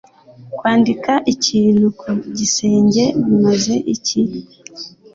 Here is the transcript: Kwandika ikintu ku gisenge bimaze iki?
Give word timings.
Kwandika 0.57 1.13
ikintu 1.33 1.85
ku 1.99 2.09
gisenge 2.37 3.03
bimaze 3.25 3.75
iki? 3.95 4.21